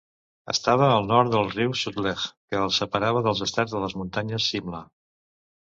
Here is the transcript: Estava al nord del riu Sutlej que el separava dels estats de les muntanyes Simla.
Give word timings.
Estava 0.53 0.87
al 0.93 1.05
nord 1.11 1.29
del 1.35 1.45
riu 1.51 1.75
Sutlej 1.83 2.25
que 2.31 2.63
el 2.63 2.73
separava 2.79 3.23
dels 3.29 3.45
estats 3.49 3.77
de 3.79 3.85
les 3.87 3.97
muntanyes 4.01 4.51
Simla. 4.57 4.85